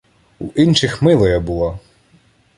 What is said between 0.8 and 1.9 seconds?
милая була.